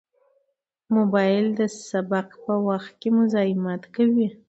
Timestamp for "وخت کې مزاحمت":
2.67-3.81